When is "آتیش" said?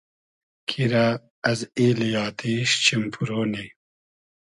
2.25-2.69